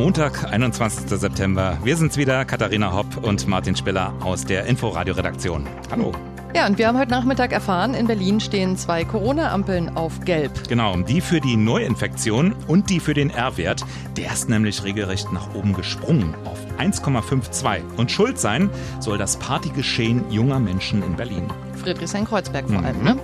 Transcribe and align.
Montag, 0.00 0.50
21. 0.50 1.10
September. 1.10 1.76
Wir 1.84 1.94
sind's 1.94 2.16
wieder, 2.16 2.46
Katharina 2.46 2.90
Hopp 2.90 3.22
und 3.22 3.46
Martin 3.46 3.76
Spiller 3.76 4.14
aus 4.20 4.46
der 4.46 4.64
Inforadio-Redaktion. 4.64 5.66
Hallo. 5.90 6.12
Ja, 6.56 6.66
und 6.66 6.78
wir 6.78 6.88
haben 6.88 6.98
heute 6.98 7.10
Nachmittag 7.10 7.52
erfahren, 7.52 7.92
in 7.92 8.06
Berlin 8.06 8.40
stehen 8.40 8.78
zwei 8.78 9.04
Corona-Ampeln 9.04 9.98
auf 9.98 10.20
Gelb. 10.20 10.68
Genau, 10.70 10.96
die 10.96 11.20
für 11.20 11.42
die 11.42 11.54
Neuinfektion 11.54 12.54
und 12.66 12.88
die 12.88 12.98
für 12.98 13.12
den 13.12 13.28
R-Wert. 13.28 13.84
Der 14.16 14.32
ist 14.32 14.48
nämlich 14.48 14.84
regelrecht 14.84 15.34
nach 15.34 15.54
oben 15.54 15.74
gesprungen 15.74 16.34
auf 16.46 16.58
1,52. 16.78 17.82
Und 17.98 18.10
schuld 18.10 18.38
sein 18.38 18.70
soll 19.00 19.18
das 19.18 19.36
Partygeschehen 19.36 20.30
junger 20.30 20.60
Menschen 20.60 21.02
in 21.02 21.14
Berlin. 21.14 21.46
Friedrichshain-Kreuzberg 21.84 22.70
vor 22.70 22.82
allem, 22.82 23.02
ne? 23.02 23.16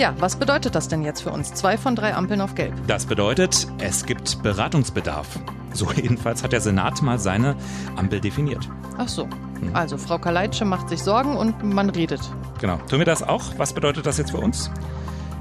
Ja, 0.00 0.14
was 0.18 0.36
bedeutet 0.36 0.74
das 0.74 0.88
denn 0.88 1.02
jetzt 1.02 1.20
für 1.20 1.30
uns? 1.30 1.52
Zwei 1.52 1.76
von 1.76 1.94
drei 1.94 2.14
Ampeln 2.14 2.40
auf 2.40 2.54
Gelb. 2.54 2.72
Das 2.86 3.04
bedeutet, 3.04 3.66
es 3.80 4.06
gibt 4.06 4.42
Beratungsbedarf. 4.42 5.38
So 5.74 5.92
jedenfalls 5.94 6.42
hat 6.42 6.52
der 6.52 6.62
Senat 6.62 7.02
mal 7.02 7.18
seine 7.18 7.54
Ampel 7.96 8.18
definiert. 8.18 8.66
Ach 8.96 9.08
so. 9.08 9.28
Also 9.74 9.98
Frau 9.98 10.16
Kaleitsche 10.16 10.64
macht 10.64 10.88
sich 10.88 11.02
Sorgen 11.02 11.36
und 11.36 11.62
man 11.62 11.90
redet. 11.90 12.22
Genau. 12.62 12.78
Tun 12.88 13.00
wir 13.00 13.04
das 13.04 13.22
auch? 13.22 13.42
Was 13.58 13.74
bedeutet 13.74 14.06
das 14.06 14.16
jetzt 14.16 14.30
für 14.30 14.38
uns? 14.38 14.70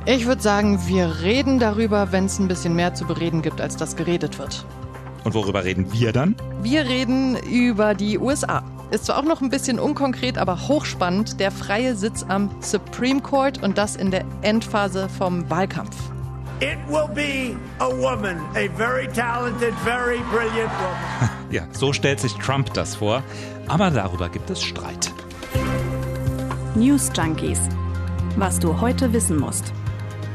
Ich 0.05 0.25
würde 0.25 0.41
sagen, 0.41 0.85
wir 0.87 1.21
reden 1.21 1.59
darüber, 1.59 2.11
wenn 2.11 2.25
es 2.25 2.37
ein 2.37 2.49
bisschen 2.49 2.75
mehr 2.75 2.93
zu 2.93 3.05
bereden 3.05 3.41
gibt, 3.41 3.61
als 3.61 3.77
das 3.77 3.95
geredet 3.95 4.39
wird. 4.39 4.65
Und 5.23 5.35
worüber 5.35 5.63
reden 5.63 5.93
wir 5.93 6.11
dann? 6.11 6.35
Wir 6.61 6.83
reden 6.83 7.37
über 7.37 7.95
die 7.95 8.19
USA. 8.19 8.61
Ist 8.91 9.05
zwar 9.05 9.19
auch 9.19 9.23
noch 9.23 9.41
ein 9.41 9.49
bisschen 9.49 9.79
unkonkret, 9.79 10.37
aber 10.37 10.67
hochspannend. 10.67 11.39
Der 11.39 11.51
freie 11.51 11.95
Sitz 11.95 12.25
am 12.27 12.49
Supreme 12.59 13.21
Court 13.21 13.61
und 13.61 13.77
das 13.77 13.95
in 13.95 14.09
der 14.09 14.25
Endphase 14.41 15.07
vom 15.09 15.47
Wahlkampf. 15.49 15.95
It 16.59 16.77
will 16.89 17.07
be 17.13 17.55
a 17.79 17.87
woman, 17.87 18.37
a 18.55 18.67
very 18.75 19.07
talented, 19.07 19.73
very 19.85 20.19
brilliant 20.31 20.71
woman. 20.79 21.29
Ja, 21.51 21.63
so 21.71 21.93
stellt 21.93 22.19
sich 22.19 22.33
Trump 22.35 22.71
das 22.75 22.95
vor. 22.95 23.23
Aber 23.67 23.89
darüber 23.89 24.29
gibt 24.29 24.51
es 24.51 24.61
Streit. 24.61 25.11
News 26.75 27.09
Junkies. 27.15 27.59
Was 28.35 28.59
du 28.59 28.79
heute 28.79 29.13
wissen 29.13 29.37
musst. 29.37 29.73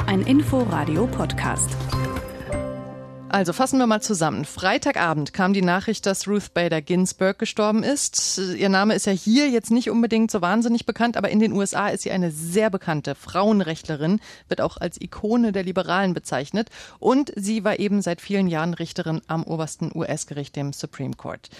Ein 0.07 0.23
Info-Radio-Podcast. 0.23 1.77
Also 3.35 3.53
fassen 3.53 3.81
wir 3.81 3.89
mal 3.89 4.01
zusammen. 4.01 4.45
Freitagabend 4.45 5.33
kam 5.33 5.55
die 5.55 5.61
Nachricht, 5.61 6.07
dass 6.07 6.29
Ruth 6.29 6.55
Bader 6.55 6.81
Ginsburg 6.81 7.37
gestorben 7.37 7.83
ist. 7.83 8.39
Ihr 8.39 8.69
Name 8.69 8.95
ist 8.95 9.07
ja 9.07 9.13
hier 9.13 9.51
jetzt 9.51 9.73
nicht 9.73 9.91
unbedingt 9.91 10.31
so 10.31 10.41
wahnsinnig 10.41 10.87
bekannt, 10.87 11.17
aber 11.17 11.31
in 11.31 11.41
den 11.41 11.53
USA 11.53 11.89
ist 11.89 12.03
sie 12.03 12.13
eine 12.13 12.31
sehr 12.31 12.71
bekannte 12.71 13.17
Frauenrechtlerin, 13.17 14.21
wird 14.47 14.61
auch 14.61 14.77
als 14.77 15.01
Ikone 15.01 15.51
der 15.51 15.65
Liberalen 15.65 16.15
bezeichnet. 16.15 16.71
Und 17.01 17.33
sie 17.35 17.65
war 17.65 17.81
eben 17.81 18.03
seit 18.03 18.21
vielen 18.21 18.47
Jahren 18.47 18.73
Richterin 18.73 19.21
am 19.27 19.43
obersten 19.43 19.91
US-Gericht, 19.93 20.55
dem 20.55 20.73
Supreme 20.73 21.17
Court. 21.17 21.51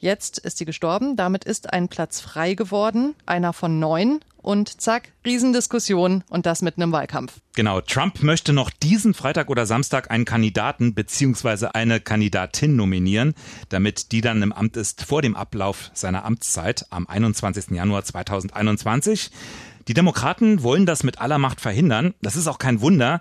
Jetzt 0.00 0.38
ist 0.38 0.58
sie 0.58 0.64
gestorben, 0.64 1.16
damit 1.16 1.44
ist 1.44 1.72
ein 1.72 1.88
Platz 1.88 2.20
frei 2.20 2.54
geworden, 2.54 3.14
einer 3.26 3.52
von 3.52 3.78
neun. 3.78 4.20
Und 4.40 4.80
zack, 4.80 5.12
Riesendiskussion 5.26 6.24
und 6.30 6.46
das 6.46 6.62
mitten 6.62 6.80
im 6.80 6.92
Wahlkampf. 6.92 7.34
Genau, 7.54 7.80
Trump 7.80 8.22
möchte 8.22 8.52
noch 8.52 8.70
diesen 8.70 9.12
Freitag 9.12 9.50
oder 9.50 9.66
Samstag 9.66 10.10
einen 10.10 10.24
Kandidaten 10.24 10.94
bzw. 10.94 11.66
eine 11.74 12.00
Kandidatin 12.00 12.76
nominieren, 12.76 13.34
damit 13.68 14.12
die 14.12 14.20
dann 14.20 14.40
im 14.40 14.52
Amt 14.52 14.76
ist 14.76 15.04
vor 15.04 15.20
dem 15.20 15.36
Ablauf 15.36 15.90
seiner 15.92 16.24
Amtszeit 16.24 16.86
am 16.90 17.06
21. 17.06 17.72
Januar 17.72 18.04
2021. 18.04 19.30
Die 19.88 19.94
Demokraten 19.94 20.62
wollen 20.62 20.86
das 20.86 21.02
mit 21.02 21.18
aller 21.18 21.38
Macht 21.38 21.60
verhindern. 21.60 22.14
Das 22.22 22.36
ist 22.36 22.46
auch 22.46 22.58
kein 22.58 22.80
Wunder. 22.80 23.20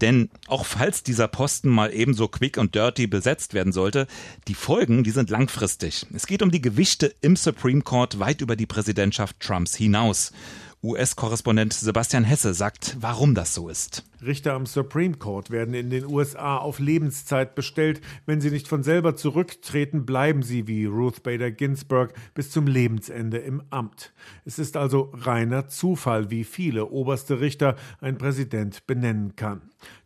Denn 0.00 0.30
auch 0.46 0.64
falls 0.64 1.02
dieser 1.02 1.28
Posten 1.28 1.68
mal 1.68 1.92
ebenso 1.92 2.28
quick 2.28 2.56
und 2.56 2.74
dirty 2.74 3.06
besetzt 3.06 3.54
werden 3.54 3.72
sollte, 3.72 4.06
die 4.46 4.54
Folgen, 4.54 5.04
die 5.04 5.10
sind 5.10 5.30
langfristig. 5.30 6.06
Es 6.14 6.26
geht 6.26 6.42
um 6.42 6.50
die 6.50 6.62
Gewichte 6.62 7.14
im 7.20 7.36
Supreme 7.36 7.82
Court 7.82 8.18
weit 8.18 8.40
über 8.40 8.56
die 8.56 8.66
Präsidentschaft 8.66 9.40
Trumps 9.40 9.74
hinaus. 9.74 10.32
US-Korrespondent 10.80 11.72
Sebastian 11.72 12.22
Hesse 12.22 12.54
sagt, 12.54 12.96
warum 13.00 13.34
das 13.34 13.52
so 13.52 13.68
ist. 13.68 14.04
Richter 14.24 14.52
am 14.52 14.64
Supreme 14.64 15.16
Court 15.16 15.50
werden 15.50 15.74
in 15.74 15.90
den 15.90 16.06
USA 16.06 16.56
auf 16.56 16.78
Lebenszeit 16.78 17.56
bestellt. 17.56 18.00
Wenn 18.26 18.40
sie 18.40 18.52
nicht 18.52 18.68
von 18.68 18.84
selber 18.84 19.16
zurücktreten, 19.16 20.06
bleiben 20.06 20.42
sie 20.42 20.68
wie 20.68 20.84
Ruth 20.84 21.24
Bader 21.24 21.50
Ginsburg 21.50 22.12
bis 22.34 22.52
zum 22.52 22.68
Lebensende 22.68 23.38
im 23.38 23.64
Amt. 23.70 24.12
Es 24.44 24.60
ist 24.60 24.76
also 24.76 25.10
reiner 25.14 25.66
Zufall, 25.66 26.30
wie 26.30 26.44
viele 26.44 26.86
oberste 26.86 27.40
Richter 27.40 27.74
ein 28.00 28.16
Präsident 28.16 28.86
benennen 28.86 29.34
kann. 29.34 29.62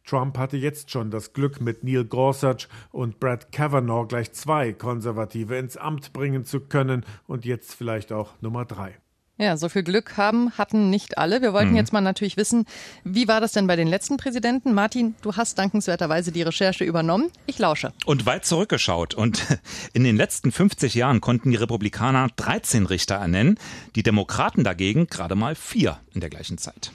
Trump 0.07 0.39
hatte 0.39 0.57
jetzt 0.57 0.91
schon 0.91 1.11
das 1.11 1.35
Glück, 1.35 1.61
mit 1.61 1.85
Neil 1.85 2.07
Gorsuch 2.07 2.69
und 2.93 3.21
Brad 3.21 3.53
Kavanaugh 3.53 4.09
gleich 4.09 4.33
zwei 4.33 4.73
Konservative 4.73 5.55
ins 5.57 5.77
Amt 5.77 6.15
bringen 6.15 6.47
zu 6.47 6.61
können 6.61 7.05
und 7.27 7.45
jetzt 7.45 7.75
vielleicht 7.75 8.11
auch 8.11 8.31
Nummer 8.41 8.65
drei. 8.65 9.02
Ja, 9.43 9.57
so 9.57 9.69
viel 9.69 9.83
Glück 9.83 10.17
haben 10.17 10.53
hatten 10.53 10.89
nicht 10.89 11.19
alle. 11.19 11.43
Wir 11.43 11.53
wollten 11.53 11.71
mhm. 11.71 11.77
jetzt 11.77 11.93
mal 11.93 12.01
natürlich 12.01 12.37
wissen, 12.37 12.65
wie 13.03 13.27
war 13.27 13.41
das 13.41 13.51
denn 13.51 13.67
bei 13.67 13.75
den 13.75 13.89
letzten 13.89 14.17
Präsidenten? 14.17 14.73
Martin, 14.73 15.17
du 15.21 15.35
hast 15.35 15.59
dankenswerterweise 15.59 16.31
die 16.31 16.43
Recherche 16.43 16.85
übernommen. 16.85 17.29
Ich 17.47 17.59
lausche. 17.59 17.93
Und 18.07 18.25
weit 18.25 18.45
zurückgeschaut. 18.45 19.15
Und 19.15 19.45
in 19.95 20.05
den 20.05 20.17
letzten 20.17 20.53
50 20.53 20.95
Jahren 20.95 21.21
konnten 21.21 21.51
die 21.51 21.57
Republikaner 21.57 22.29
13 22.37 22.87
Richter 22.87 23.17
ernennen, 23.17 23.59
die 23.97 24.05
Demokraten 24.05 24.63
dagegen 24.63 25.09
gerade 25.09 25.35
mal 25.35 25.57
vier 25.57 25.99
in 26.15 26.21
der 26.21 26.31
gleichen 26.31 26.57
Zeit. 26.57 26.93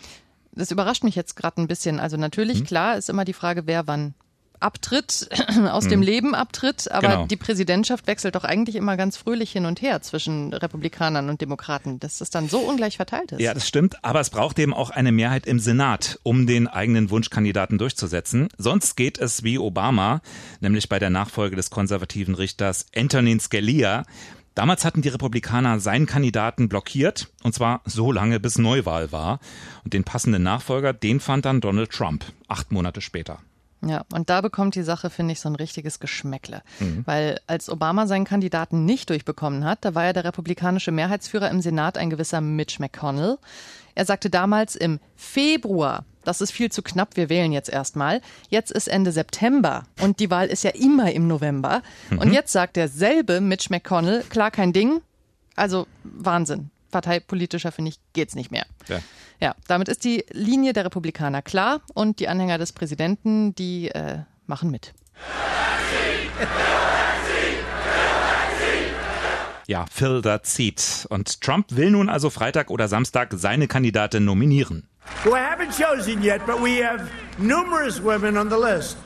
Das 0.54 0.72
überrascht 0.72 1.04
mich 1.04 1.16
jetzt 1.16 1.36
gerade 1.36 1.60
ein 1.62 1.68
bisschen. 1.68 2.00
Also 2.00 2.16
natürlich, 2.16 2.62
mhm. 2.62 2.66
klar, 2.66 2.98
ist 2.98 3.10
immer 3.10 3.26
die 3.26 3.34
Frage, 3.34 3.68
wer 3.68 3.88
wann 3.88 4.14
abtritt, 4.60 5.30
aus 5.70 5.86
mhm. 5.86 5.90
dem 5.90 6.02
Leben 6.02 6.36
abtritt, 6.36 6.92
aber 6.92 7.08
genau. 7.08 7.26
die 7.26 7.36
Präsidentschaft 7.36 8.08
wechselt 8.08 8.36
doch 8.36 8.44
eigentlich 8.44 8.76
immer 8.76 8.98
ganz 8.98 9.18
fröhlich 9.18 9.52
hin 9.52 9.66
und 9.66 9.82
her 9.82 10.02
zwischen 10.02 10.54
Republikanern 10.54 11.30
und 11.30 11.42
Demokraten, 11.42 12.00
dass 12.00 12.18
das 12.18 12.30
dann 12.30 12.50
so 12.50 12.60
ungleich 12.60 12.98
verteilt 12.98 13.32
ist. 13.32 13.42
Ja, 13.42 13.54
das 13.54 13.68
stimmt, 13.68 14.04
aber 14.04 14.20
es 14.20 14.30
braucht 14.30 14.60
eben 14.60 14.74
auch 14.74 14.90
eine 14.90 15.12
Mehrheit 15.12 15.46
im 15.46 15.60
Senat, 15.60 16.20
um 16.24 16.48
den 16.48 16.68
eigenen 16.68 17.10
Wunschkandidaten 17.10 17.78
durchzusetzen. 17.78 18.50
Sonst 18.58 18.96
geht 18.96 19.18
es 19.18 19.44
wie 19.44 19.58
Obama, 19.58 20.22
nämlich 20.60 20.90
bei 20.90 21.00
der 21.00 21.10
Nachfolge 21.10 21.56
des 21.56 21.70
konservativen 21.70 22.36
Richters 22.36 22.86
Antonin 22.96 23.40
Scalia. 23.40 24.04
Damals 24.56 24.86
hatten 24.86 25.04
die 25.04 25.10
Republikaner 25.10 25.80
seinen 25.80 26.08
Kandidaten 26.08 26.68
blockiert, 26.68 27.28
und 27.44 27.54
zwar 27.54 27.82
so 27.86 28.12
lange, 28.12 28.40
bis 28.40 28.58
Neuwahl 28.58 29.12
war. 29.12 29.40
Und 29.84 29.94
den 29.94 30.04
passenden 30.04 30.42
Nachfolger, 30.42 30.94
den 30.94 31.20
fand 31.20 31.46
dann 31.46 31.62
Donald 31.62 31.92
Trump, 31.92 32.26
acht 32.48 32.72
Monate 32.72 33.02
später. 33.02 33.40
Ja, 33.86 34.06
und 34.12 34.30
da 34.30 34.42
bekommt 34.42 34.76
die 34.76 34.84
Sache, 34.84 35.10
finde 35.10 35.34
ich, 35.34 35.40
so 35.40 35.50
ein 35.50 35.56
richtiges 35.56 36.00
Geschmäckle. 36.00 36.64
Mhm. 36.80 37.04
Weil 37.06 37.40
als 37.46 37.70
Obama 37.70 38.08
seinen 38.08 38.26
Kandidaten 38.26 38.86
nicht 38.86 39.10
durchbekommen 39.10 39.66
hat, 39.66 39.86
da 39.86 39.94
war 39.94 40.06
ja 40.06 40.14
der 40.14 40.24
republikanische 40.24 40.92
Mehrheitsführer 40.92 41.50
im 41.52 41.62
Senat 41.62 41.98
ein 41.98 42.10
gewisser 42.10 42.42
Mitch 42.42 42.78
McConnell. 42.80 43.38
Er 43.94 44.06
sagte 44.06 44.30
damals 44.30 44.76
im 44.76 45.00
Februar, 45.16 46.06
das 46.24 46.42
ist 46.42 46.52
viel 46.52 46.72
zu 46.72 46.82
knapp, 46.82 47.16
wir 47.16 47.30
wählen 47.30 47.52
jetzt 47.52 47.70
erstmal. 47.70 48.22
Jetzt 48.50 48.72
ist 48.72 48.88
Ende 48.88 49.12
September 49.12 49.84
und 50.02 50.20
die 50.20 50.30
Wahl 50.30 50.48
ist 50.48 50.64
ja 50.64 50.72
immer 50.72 51.12
im 51.12 51.28
November. 51.28 51.84
Mhm. 52.10 52.20
Und 52.20 52.34
jetzt 52.34 52.52
sagt 52.52 52.76
derselbe 52.76 53.42
Mitch 53.42 53.68
McConnell, 53.70 54.24
klar, 54.24 54.52
kein 54.52 54.74
Ding. 54.74 55.02
Also 55.56 55.88
Wahnsinn 56.04 56.72
parteipolitischer, 56.92 57.72
finde 57.72 57.90
ich, 57.90 58.00
geht's 58.14 58.36
nicht 58.36 58.52
mehr. 58.52 58.66
Ja. 58.88 59.00
ja, 59.40 59.56
damit 59.68 59.90
ist 59.90 60.04
die 60.04 60.26
Linie 60.32 60.74
der 60.74 60.86
Republikaner 60.86 61.42
klar 61.42 61.82
und 61.94 62.20
die 62.20 62.28
Anhänger 62.28 62.58
des 62.58 62.74
Präsidenten, 62.74 63.56
die 63.56 63.90
äh, 63.90 64.20
machen 64.46 64.72
mit. 64.72 64.94
Ja, 69.68 69.86
Phil 69.92 70.22
that 70.22 70.46
seat. 70.46 71.06
Und 71.10 71.42
Trump 71.42 71.76
will 71.76 71.92
nun 71.92 72.08
also 72.08 72.30
Freitag 72.30 72.72
oder 72.72 72.88
Samstag 72.88 73.34
seine 73.36 73.68
Kandidatin 73.68 74.24
nominieren. 74.24 74.88
I 75.26 75.30
haven't 75.30 75.72
chosen 75.72 76.22
yet, 76.24 76.46
but 76.46 76.62
we 76.62 76.82
have 76.84 77.10
numerous 77.38 78.02
women 78.02 78.38
on 78.38 78.50
the 78.50 78.56
list. 78.56 78.98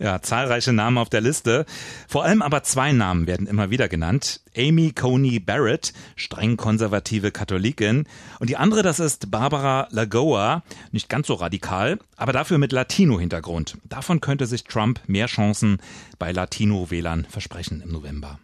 Ja, 0.00 0.22
zahlreiche 0.22 0.72
Namen 0.72 0.96
auf 0.96 1.10
der 1.10 1.20
Liste. 1.20 1.66
Vor 2.08 2.24
allem 2.24 2.40
aber 2.40 2.62
zwei 2.62 2.92
Namen 2.92 3.26
werden 3.26 3.46
immer 3.46 3.68
wieder 3.68 3.86
genannt. 3.86 4.40
Amy 4.56 4.92
Coney 4.92 5.40
Barrett, 5.40 5.92
streng 6.16 6.56
konservative 6.56 7.30
Katholikin. 7.30 8.06
Und 8.38 8.48
die 8.48 8.56
andere, 8.56 8.82
das 8.82 8.98
ist 8.98 9.30
Barbara 9.30 9.88
Lagoa, 9.90 10.62
nicht 10.90 11.10
ganz 11.10 11.26
so 11.26 11.34
radikal, 11.34 11.98
aber 12.16 12.32
dafür 12.32 12.56
mit 12.56 12.72
Latino-Hintergrund. 12.72 13.76
Davon 13.84 14.22
könnte 14.22 14.46
sich 14.46 14.64
Trump 14.64 15.00
mehr 15.06 15.26
Chancen 15.26 15.82
bei 16.18 16.32
Latino-Wählern 16.32 17.26
versprechen 17.28 17.82
im 17.82 17.92
November. 17.92 18.38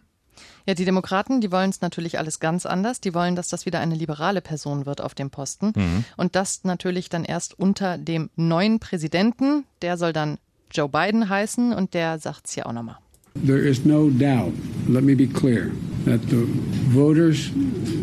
Ja, 0.67 0.75
die 0.75 0.85
Demokraten, 0.85 1.41
die 1.41 1.51
wollen 1.51 1.71
es 1.71 1.81
natürlich 1.81 2.19
alles 2.19 2.39
ganz 2.39 2.67
anders. 2.67 3.01
Die 3.01 3.15
wollen, 3.15 3.35
dass 3.35 3.47
das 3.47 3.65
wieder 3.65 3.79
eine 3.79 3.95
liberale 3.95 4.41
Person 4.41 4.85
wird 4.85 5.01
auf 5.01 5.15
dem 5.15 5.31
Posten. 5.31 5.71
Mhm. 5.75 6.05
Und 6.17 6.35
das 6.35 6.65
natürlich 6.65 7.09
dann 7.09 7.23
erst 7.23 7.57
unter 7.57 7.97
dem 7.97 8.29
neuen 8.35 8.79
Präsidenten. 8.79 9.63
Der 9.81 9.97
soll 9.97 10.13
dann 10.13 10.37
Joe 10.71 10.89
Biden 10.89 11.29
heißen 11.29 11.73
und 11.73 11.93
der 11.93 12.19
sagt 12.19 12.47
es 12.47 12.53
hier 12.53 12.67
auch 12.67 12.73
nochmal. 12.73 12.97
There 13.45 13.59
is 13.59 13.85
no 13.85 14.09
doubt, 14.09 14.53
let 14.87 15.03
me 15.03 15.15
be 15.15 15.27
clear, 15.27 15.69
that 16.05 16.19
the 16.29 16.47
voters 16.91 17.51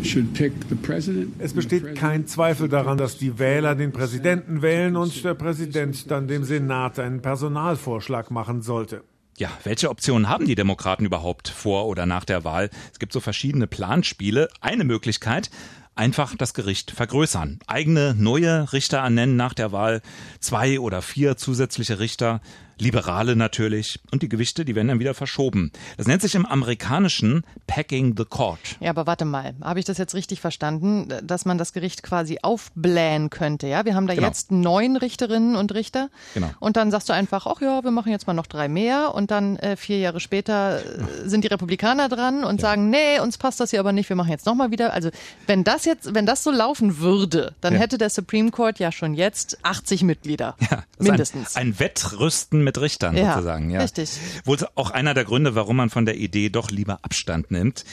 should 0.03 0.33
pick 0.33 0.53
the 0.69 0.75
president. 0.75 1.33
Es 1.39 1.53
besteht 1.53 1.95
kein 1.95 2.25
Zweifel 2.25 2.69
daran, 2.69 2.97
dass 2.97 3.17
die 3.17 3.37
Wähler 3.37 3.75
den 3.75 3.91
Präsidenten 3.91 4.61
wählen 4.61 4.95
und 4.95 5.23
der 5.25 5.33
Präsident 5.33 6.09
dann 6.09 6.27
dem 6.27 6.45
Senat 6.45 6.99
einen 6.99 7.21
Personalvorschlag 7.21 8.31
machen 8.31 8.61
sollte. 8.61 9.03
Ja, 9.37 9.49
welche 9.65 9.89
Optionen 9.89 10.29
haben 10.29 10.45
die 10.45 10.55
Demokraten 10.55 11.03
überhaupt 11.03 11.49
vor 11.49 11.87
oder 11.87 12.05
nach 12.05 12.23
der 12.23 12.45
Wahl? 12.45 12.69
Es 12.93 12.99
gibt 12.99 13.11
so 13.11 13.19
verschiedene 13.19 13.67
Planspiele. 13.67 14.47
Eine 14.61 14.85
Möglichkeit, 14.85 15.49
einfach 15.95 16.35
das 16.37 16.53
Gericht 16.53 16.91
vergrößern. 16.91 17.59
Eigene 17.67 18.13
neue 18.17 18.71
Richter 18.73 18.99
ernennen 18.99 19.35
nach 19.35 19.53
der 19.53 19.71
Wahl, 19.71 20.01
zwei 20.39 20.79
oder 20.79 21.01
vier 21.01 21.37
zusätzliche 21.37 21.99
Richter 21.99 22.41
Liberale 22.77 23.35
natürlich. 23.35 23.99
Und 24.11 24.23
die 24.23 24.29
Gewichte, 24.29 24.65
die 24.65 24.75
werden 24.75 24.87
dann 24.87 24.99
wieder 24.99 25.13
verschoben. 25.13 25.71
Das 25.97 26.07
nennt 26.07 26.21
sich 26.21 26.35
im 26.35 26.45
amerikanischen 26.45 27.43
Packing 27.67 28.15
the 28.17 28.25
Court. 28.25 28.59
Ja, 28.79 28.89
aber 28.89 29.07
warte 29.07 29.25
mal. 29.25 29.55
Habe 29.61 29.79
ich 29.79 29.85
das 29.85 29.97
jetzt 29.97 30.13
richtig 30.13 30.41
verstanden, 30.41 31.13
dass 31.23 31.45
man 31.45 31.57
das 31.57 31.73
Gericht 31.73 32.03
quasi 32.03 32.39
aufblähen 32.41 33.29
könnte? 33.29 33.67
Ja, 33.67 33.85
wir 33.85 33.95
haben 33.95 34.07
da 34.07 34.15
genau. 34.15 34.27
jetzt 34.27 34.51
neun 34.51 34.97
Richterinnen 34.97 35.55
und 35.55 35.73
Richter. 35.73 36.09
Genau. 36.33 36.49
Und 36.59 36.75
dann 36.77 36.91
sagst 36.91 37.09
du 37.09 37.13
einfach, 37.13 37.45
ach 37.45 37.61
ja, 37.61 37.83
wir 37.83 37.91
machen 37.91 38.11
jetzt 38.11 38.27
mal 38.27 38.33
noch 38.33 38.47
drei 38.47 38.67
mehr. 38.67 39.15
Und 39.15 39.31
dann 39.31 39.55
äh, 39.57 39.77
vier 39.77 39.99
Jahre 39.99 40.19
später 40.19 40.79
äh, 40.79 41.03
sind 41.25 41.43
die 41.43 41.47
Republikaner 41.47 42.09
dran 42.09 42.43
und 42.43 42.61
ja. 42.61 42.69
sagen, 42.69 42.89
nee, 42.89 43.19
uns 43.19 43.37
passt 43.37 43.59
das 43.59 43.69
hier 43.69 43.79
aber 43.79 43.93
nicht, 43.93 44.09
wir 44.09 44.15
machen 44.15 44.31
jetzt 44.31 44.45
nochmal 44.45 44.71
wieder. 44.71 44.93
Also, 44.93 45.09
wenn 45.47 45.63
das 45.63 45.85
jetzt, 45.85 46.13
wenn 46.13 46.25
das 46.25 46.43
so 46.43 46.51
laufen 46.51 46.99
würde, 46.99 47.53
dann 47.61 47.73
ja. 47.73 47.79
hätte 47.79 47.97
der 47.97 48.09
Supreme 48.09 48.51
Court 48.51 48.79
ja 48.79 48.91
schon 48.91 49.13
jetzt 49.13 49.57
80 49.63 50.03
Mitglieder. 50.03 50.55
Ja, 50.69 50.83
mindestens. 50.97 51.55
Ein, 51.55 51.67
ein 51.67 51.79
Wettrüsten 51.79 52.64
mit 52.65 52.79
Richtern 52.79 53.15
ja, 53.15 53.33
sozusagen. 53.33 53.69
Ja, 53.69 53.79
richtig. 53.79 54.11
Wohl 54.43 54.57
auch 54.75 54.91
einer 54.91 55.13
der 55.13 55.23
Gründe, 55.23 55.55
warum 55.55 55.77
man 55.77 55.89
von 55.89 56.05
der 56.05 56.17
Idee 56.17 56.49
doch 56.49 56.71
lieber 56.71 56.99
Abstand 57.03 57.51
nimmt. 57.51 57.85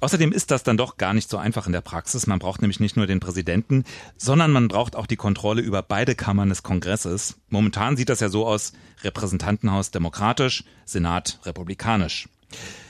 Außerdem 0.00 0.32
ist 0.32 0.50
das 0.50 0.62
dann 0.62 0.78
doch 0.78 0.96
gar 0.96 1.12
nicht 1.12 1.28
so 1.28 1.36
einfach 1.36 1.66
in 1.66 1.72
der 1.72 1.82
Praxis. 1.82 2.26
Man 2.26 2.38
braucht 2.38 2.62
nämlich 2.62 2.80
nicht 2.80 2.96
nur 2.96 3.06
den 3.06 3.20
Präsidenten, 3.20 3.84
sondern 4.16 4.50
man 4.50 4.68
braucht 4.68 4.96
auch 4.96 5.06
die 5.06 5.16
Kontrolle 5.16 5.60
über 5.60 5.82
beide 5.82 6.14
Kammern 6.14 6.48
des 6.48 6.62
Kongresses. 6.62 7.36
Momentan 7.50 7.96
sieht 7.96 8.08
das 8.08 8.20
ja 8.20 8.30
so 8.30 8.46
aus, 8.46 8.72
Repräsentantenhaus 9.02 9.90
demokratisch, 9.90 10.64
Senat 10.84 11.40
republikanisch. 11.44 12.28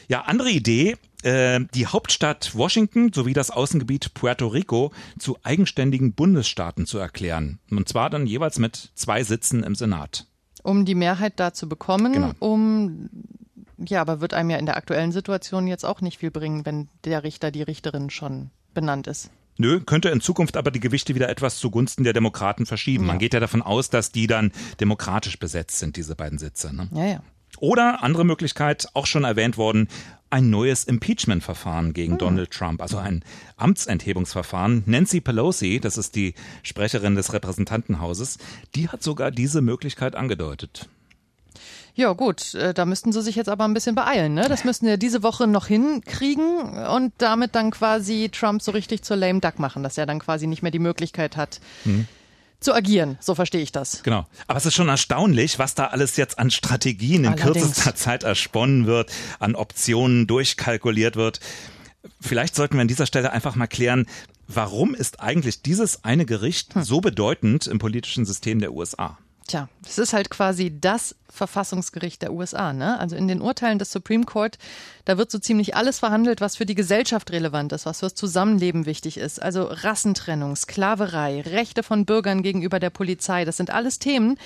Ja, 0.08 0.22
andere 0.22 0.50
Idee, 0.50 0.96
äh, 1.22 1.60
die 1.74 1.86
Hauptstadt 1.86 2.54
Washington 2.54 3.12
sowie 3.12 3.32
das 3.32 3.50
Außengebiet 3.50 4.14
Puerto 4.14 4.48
Rico 4.48 4.92
zu 5.18 5.38
eigenständigen 5.42 6.14
Bundesstaaten 6.14 6.86
zu 6.86 6.98
erklären. 6.98 7.60
Und 7.70 7.88
zwar 7.88 8.10
dann 8.10 8.26
jeweils 8.26 8.58
mit 8.58 8.90
zwei 8.94 9.22
Sitzen 9.22 9.62
im 9.62 9.74
Senat. 9.74 10.26
Um 10.62 10.84
die 10.84 10.94
Mehrheit 10.94 11.34
da 11.36 11.52
zu 11.52 11.68
bekommen, 11.68 12.12
genau. 12.12 12.32
um 12.38 13.08
ja, 13.88 14.00
aber 14.00 14.20
wird 14.20 14.34
einem 14.34 14.50
ja 14.50 14.58
in 14.58 14.66
der 14.66 14.76
aktuellen 14.76 15.12
Situation 15.12 15.66
jetzt 15.66 15.84
auch 15.84 16.00
nicht 16.00 16.18
viel 16.18 16.30
bringen, 16.30 16.64
wenn 16.64 16.88
der 17.04 17.24
Richter, 17.24 17.50
die 17.50 17.62
Richterin 17.62 18.10
schon 18.10 18.50
benannt 18.74 19.06
ist. 19.06 19.30
Nö, 19.58 19.80
könnte 19.80 20.08
in 20.08 20.20
Zukunft 20.20 20.56
aber 20.56 20.70
die 20.70 20.80
Gewichte 20.80 21.14
wieder 21.14 21.28
etwas 21.28 21.58
zugunsten 21.58 22.04
der 22.04 22.12
Demokraten 22.12 22.64
verschieben. 22.64 23.04
Ja. 23.04 23.08
Man 23.08 23.18
geht 23.18 23.34
ja 23.34 23.40
davon 23.40 23.62
aus, 23.62 23.90
dass 23.90 24.12
die 24.12 24.26
dann 24.26 24.52
demokratisch 24.80 25.38
besetzt 25.38 25.78
sind, 25.78 25.96
diese 25.96 26.16
beiden 26.16 26.38
Sitze. 26.38 26.74
Ne? 26.74 26.88
Ja, 26.92 27.04
ja. 27.04 27.22
Oder 27.58 28.02
andere 28.02 28.24
Möglichkeit, 28.24 28.88
auch 28.94 29.06
schon 29.06 29.24
erwähnt 29.24 29.56
worden, 29.56 29.88
ein 30.32 30.48
neues 30.48 30.84
Impeachment-Verfahren 30.84 31.92
gegen 31.92 32.12
hm. 32.12 32.18
Donald 32.18 32.50
Trump, 32.50 32.80
also 32.80 32.96
ein 32.96 33.22
Amtsenthebungsverfahren. 33.56 34.82
Nancy 34.86 35.20
Pelosi, 35.20 35.78
das 35.78 35.98
ist 35.98 36.16
die 36.16 36.34
Sprecherin 36.62 37.14
des 37.14 37.32
Repräsentantenhauses, 37.32 38.38
die 38.74 38.88
hat 38.88 39.02
sogar 39.02 39.30
diese 39.30 39.60
Möglichkeit 39.60 40.16
angedeutet. 40.16 40.88
Ja, 41.94 42.14
gut, 42.14 42.54
äh, 42.54 42.72
da 42.72 42.86
müssten 42.86 43.12
sie 43.12 43.20
sich 43.20 43.36
jetzt 43.36 43.50
aber 43.50 43.64
ein 43.64 43.74
bisschen 43.74 43.94
beeilen, 43.94 44.32
ne? 44.32 44.48
Das 44.48 44.64
müssten 44.64 44.86
wir 44.86 44.96
diese 44.96 45.22
Woche 45.22 45.46
noch 45.46 45.66
hinkriegen 45.66 46.78
und 46.88 47.12
damit 47.18 47.54
dann 47.54 47.70
quasi 47.70 48.30
Trump 48.32 48.62
so 48.62 48.72
richtig 48.72 49.02
zur 49.02 49.18
lame 49.18 49.40
duck 49.40 49.58
machen, 49.58 49.82
dass 49.82 49.98
er 49.98 50.06
dann 50.06 50.18
quasi 50.18 50.46
nicht 50.46 50.62
mehr 50.62 50.70
die 50.70 50.78
Möglichkeit 50.78 51.36
hat, 51.36 51.60
hm 51.84 52.06
zu 52.62 52.74
agieren. 52.74 53.18
So 53.20 53.34
verstehe 53.34 53.62
ich 53.62 53.72
das. 53.72 54.02
Genau. 54.02 54.26
Aber 54.46 54.58
es 54.58 54.66
ist 54.66 54.74
schon 54.74 54.88
erstaunlich, 54.88 55.58
was 55.58 55.74
da 55.74 55.86
alles 55.86 56.16
jetzt 56.16 56.38
an 56.38 56.50
Strategien 56.50 57.24
in 57.24 57.32
Allerdings. 57.32 57.52
kürzester 57.52 57.94
Zeit 57.94 58.22
ersponnen 58.22 58.86
wird, 58.86 59.12
an 59.38 59.54
Optionen 59.54 60.26
durchkalkuliert 60.26 61.16
wird. 61.16 61.40
Vielleicht 62.20 62.54
sollten 62.54 62.74
wir 62.74 62.82
an 62.82 62.88
dieser 62.88 63.06
Stelle 63.06 63.32
einfach 63.32 63.54
mal 63.54 63.66
klären, 63.66 64.06
warum 64.48 64.94
ist 64.94 65.20
eigentlich 65.20 65.62
dieses 65.62 66.04
eine 66.04 66.26
Gericht 66.26 66.74
hm. 66.74 66.82
so 66.82 67.00
bedeutend 67.00 67.66
im 67.66 67.78
politischen 67.78 68.24
System 68.24 68.60
der 68.60 68.72
USA? 68.72 69.18
Tja, 69.46 69.68
das 69.82 69.98
ist 69.98 70.12
halt 70.12 70.30
quasi 70.30 70.72
das 70.80 71.16
Verfassungsgericht 71.28 72.22
der 72.22 72.32
USA. 72.32 72.72
Ne? 72.72 72.98
Also 72.98 73.16
in 73.16 73.26
den 73.26 73.40
Urteilen 73.40 73.78
des 73.78 73.90
Supreme 73.90 74.24
Court, 74.24 74.58
da 75.04 75.18
wird 75.18 75.30
so 75.30 75.38
ziemlich 75.38 75.74
alles 75.74 75.98
verhandelt, 75.98 76.40
was 76.40 76.56
für 76.56 76.66
die 76.66 76.74
Gesellschaft 76.74 77.32
relevant 77.32 77.72
ist, 77.72 77.86
was 77.86 78.00
fürs 78.00 78.14
Zusammenleben 78.14 78.86
wichtig 78.86 79.16
ist. 79.16 79.42
Also 79.42 79.64
Rassentrennung, 79.64 80.54
Sklaverei, 80.54 81.40
Rechte 81.40 81.82
von 81.82 82.06
Bürgern 82.06 82.42
gegenüber 82.42 82.78
der 82.78 82.90
Polizei. 82.90 83.44
Das 83.44 83.56
sind 83.56 83.70
alles 83.70 83.98
Themen, 83.98 84.38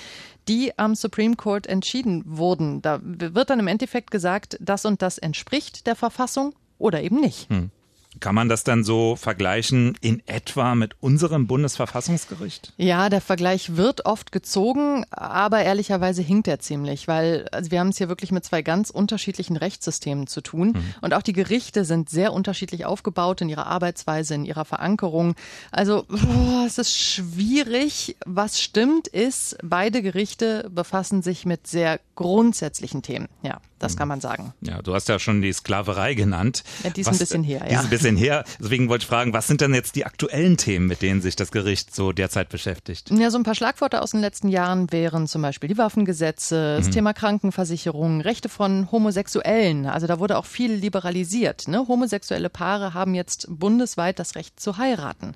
die 0.47 0.77
am 0.77 0.95
Supreme 0.95 1.35
Court 1.35 1.67
entschieden 1.67 2.23
wurden. 2.25 2.81
Da 2.81 2.99
wird 3.03 3.49
dann 3.49 3.59
im 3.59 3.67
Endeffekt 3.67 4.11
gesagt, 4.11 4.57
das 4.59 4.85
und 4.85 5.01
das 5.01 5.17
entspricht 5.17 5.85
der 5.87 5.95
Verfassung 5.95 6.55
oder 6.79 7.03
eben 7.03 7.19
nicht. 7.19 7.49
Hm. 7.49 7.69
Kann 8.19 8.35
man 8.35 8.49
das 8.49 8.63
dann 8.63 8.83
so 8.83 9.15
vergleichen 9.15 9.97
in 10.01 10.21
etwa 10.27 10.75
mit 10.75 10.95
unserem 11.01 11.47
Bundesverfassungsgericht? 11.47 12.73
Ja, 12.77 13.09
der 13.09 13.21
Vergleich 13.21 13.75
wird 13.75 14.05
oft 14.05 14.31
gezogen, 14.31 15.05
aber 15.11 15.61
ehrlicherweise 15.61 16.21
hinkt 16.21 16.47
er 16.47 16.59
ziemlich, 16.59 17.07
weil 17.07 17.47
also 17.51 17.71
wir 17.71 17.79
haben 17.79 17.89
es 17.89 17.97
hier 17.97 18.09
wirklich 18.09 18.31
mit 18.31 18.45
zwei 18.45 18.61
ganz 18.61 18.89
unterschiedlichen 18.89 19.57
Rechtssystemen 19.57 20.27
zu 20.27 20.41
tun 20.41 20.69
mhm. 20.69 20.95
und 21.01 21.13
auch 21.13 21.21
die 21.21 21.33
Gerichte 21.33 21.85
sind 21.85 22.09
sehr 22.09 22.33
unterschiedlich 22.33 22.85
aufgebaut 22.85 23.41
in 23.41 23.49
ihrer 23.49 23.67
Arbeitsweise, 23.67 24.35
in 24.35 24.45
ihrer 24.45 24.65
Verankerung. 24.65 25.35
Also 25.71 26.05
oh, 26.09 26.65
es 26.65 26.77
ist 26.77 26.97
schwierig. 26.97 28.17
Was 28.25 28.61
stimmt 28.61 29.07
ist, 29.07 29.57
beide 29.63 30.01
Gerichte 30.01 30.69
befassen 30.71 31.21
sich 31.21 31.45
mit 31.45 31.67
sehr 31.67 31.99
grundsätzlichen 32.17 33.03
Themen. 33.03 33.27
Ja, 33.43 33.61
das 33.79 33.93
mhm. 33.93 33.99
kann 33.99 34.07
man 34.07 34.21
sagen. 34.21 34.53
Ja, 34.61 34.81
du 34.81 34.93
hast 34.93 35.07
ja 35.07 35.19
schon 35.19 35.41
die 35.41 35.53
Sklaverei 35.53 36.15
genannt. 36.15 36.63
Ja, 36.83 36.89
die 36.89 37.01
ist 37.01 37.07
was, 37.07 37.15
ein 37.15 37.19
bisschen 37.19 37.43
her, 37.43 37.65
ja 37.69 37.83
bisschen 37.83 38.17
her. 38.17 38.43
Deswegen 38.59 38.89
wollte 38.89 39.03
ich 39.03 39.07
fragen, 39.07 39.33
was 39.33 39.47
sind 39.47 39.61
denn 39.61 39.73
jetzt 39.73 39.95
die 39.95 40.05
aktuellen 40.05 40.57
Themen, 40.57 40.87
mit 40.87 41.01
denen 41.01 41.21
sich 41.21 41.35
das 41.35 41.51
Gericht 41.51 41.95
so 41.95 42.11
derzeit 42.11 42.49
beschäftigt? 42.49 43.11
Ja, 43.11 43.29
so 43.29 43.37
ein 43.37 43.43
paar 43.43 43.55
Schlagworte 43.55 44.01
aus 44.01 44.11
den 44.11 44.19
letzten 44.19 44.49
Jahren 44.49 44.91
wären 44.91 45.27
zum 45.27 45.43
Beispiel 45.43 45.69
die 45.69 45.77
Waffengesetze, 45.77 46.77
das 46.77 46.87
mhm. 46.87 46.91
Thema 46.91 47.13
Krankenversicherung, 47.13 48.21
Rechte 48.21 48.49
von 48.49 48.91
Homosexuellen. 48.91 49.85
Also 49.85 50.07
da 50.07 50.19
wurde 50.19 50.37
auch 50.37 50.45
viel 50.45 50.73
liberalisiert. 50.73 51.67
Ne? 51.67 51.85
Homosexuelle 51.87 52.49
Paare 52.49 52.93
haben 52.93 53.13
jetzt 53.13 53.47
bundesweit 53.49 54.19
das 54.19 54.35
Recht 54.35 54.59
zu 54.59 54.77
heiraten. 54.77 55.35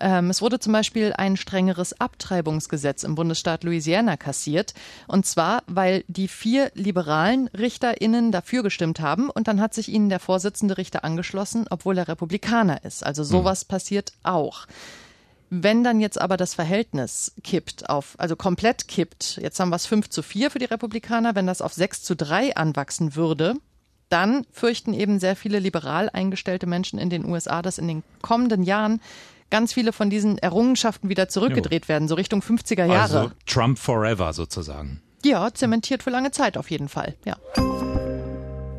Ähm, 0.00 0.30
es 0.30 0.42
wurde 0.42 0.58
zum 0.58 0.72
Beispiel 0.72 1.12
ein 1.16 1.36
strengeres 1.36 2.00
Abtreibungsgesetz 2.00 3.02
im 3.02 3.14
Bundesstaat 3.14 3.64
Louisiana 3.64 4.16
kassiert. 4.16 4.74
Und 5.06 5.26
zwar, 5.26 5.62
weil 5.66 6.04
die 6.08 6.28
vier 6.28 6.70
liberalen 6.74 7.48
RichterInnen 7.48 8.32
dafür 8.32 8.62
gestimmt 8.62 9.00
haben 9.00 9.30
und 9.30 9.48
dann 9.48 9.60
hat 9.60 9.74
sich 9.74 9.88
ihnen 9.88 10.08
der 10.08 10.20
Vorsitzende 10.20 10.78
Richter 10.78 11.04
angeschlossen, 11.04 11.66
obwohl 11.70 11.98
er 11.98 12.08
Republikaner 12.08 12.84
ist. 12.84 13.04
Also 13.04 13.24
sowas 13.24 13.64
mhm. 13.64 13.68
passiert 13.68 14.12
auch. 14.22 14.66
Wenn 15.50 15.82
dann 15.82 16.00
jetzt 16.00 16.20
aber 16.20 16.36
das 16.36 16.54
Verhältnis 16.54 17.32
kippt 17.42 17.88
auf, 17.88 18.16
also 18.18 18.36
komplett 18.36 18.86
kippt, 18.86 19.38
jetzt 19.42 19.58
haben 19.58 19.70
wir 19.70 19.76
es 19.76 19.86
5 19.86 20.10
zu 20.10 20.22
4 20.22 20.50
für 20.50 20.58
die 20.58 20.66
Republikaner, 20.66 21.34
wenn 21.34 21.46
das 21.46 21.62
auf 21.62 21.72
6 21.72 22.02
zu 22.02 22.14
3 22.14 22.56
anwachsen 22.56 23.16
würde, 23.16 23.54
dann 24.10 24.46
fürchten 24.52 24.92
eben 24.92 25.18
sehr 25.18 25.36
viele 25.36 25.58
liberal 25.58 26.10
eingestellte 26.10 26.66
Menschen 26.66 26.98
in 26.98 27.10
den 27.10 27.24
USA, 27.24 27.62
dass 27.62 27.78
in 27.78 27.88
den 27.88 28.02
kommenden 28.20 28.62
Jahren 28.62 29.00
ganz 29.50 29.72
viele 29.72 29.92
von 29.92 30.10
diesen 30.10 30.38
Errungenschaften 30.38 31.08
wieder 31.08 31.28
zurückgedreht 31.28 31.84
jo. 31.84 31.88
werden, 31.88 32.08
so 32.08 32.14
Richtung 32.14 32.40
50er 32.40 32.84
Jahre. 32.84 33.20
Also 33.20 33.32
Trump 33.46 33.78
forever 33.78 34.32
sozusagen. 34.32 35.00
Ja, 35.24 35.52
zementiert 35.52 36.02
für 36.02 36.10
lange 36.10 36.30
Zeit 36.30 36.56
auf 36.56 36.70
jeden 36.70 36.88
Fall, 36.88 37.16
ja. 37.24 37.36